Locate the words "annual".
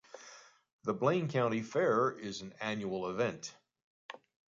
2.59-3.07